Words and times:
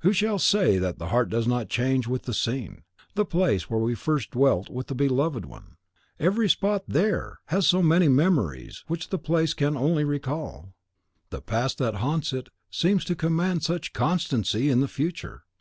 Who 0.00 0.12
shall 0.12 0.40
say 0.40 0.78
that 0.78 0.98
the 0.98 1.10
heart 1.10 1.28
does 1.30 1.46
not 1.46 1.68
change 1.68 2.08
with 2.08 2.22
the 2.24 2.34
scene, 2.34 2.82
the 3.14 3.24
place 3.24 3.70
where 3.70 3.78
we 3.78 3.94
first 3.94 4.32
dwelt 4.32 4.68
with 4.68 4.88
the 4.88 4.94
beloved 4.96 5.44
one? 5.46 5.76
Every 6.18 6.48
spot 6.48 6.82
THERE 6.88 7.38
has 7.44 7.68
so 7.68 7.80
many 7.80 8.08
memories 8.08 8.82
which 8.88 9.10
the 9.10 9.18
place 9.20 9.54
only 9.60 10.02
can 10.02 10.08
recall. 10.08 10.74
The 11.30 11.40
past 11.42 11.78
that 11.78 11.94
haunts 11.94 12.32
it 12.32 12.48
seems 12.72 13.04
to 13.04 13.14
command 13.14 13.62
such 13.62 13.92
constancy 13.92 14.68
in 14.68 14.80
the 14.80 14.88
future. 14.88 15.44